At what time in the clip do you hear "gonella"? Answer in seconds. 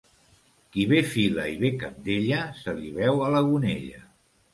3.51-4.03